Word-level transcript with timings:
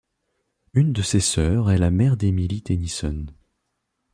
Une 0.73 0.93
de 0.93 1.01
ses 1.03 1.19
sœurs 1.19 1.69
est 1.69 1.77
la 1.77 1.91
mère 1.91 2.17
d'Emily 2.17 2.63
Tennyson. 2.63 3.27